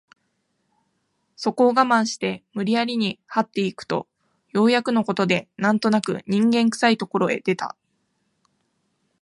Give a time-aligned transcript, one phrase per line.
[1.35, 4.07] そこを我慢して無理やりに這って行くと
[4.51, 7.75] ようやくの事で何となく人間臭い所へ出た